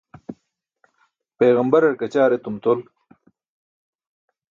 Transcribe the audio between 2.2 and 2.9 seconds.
etum tol.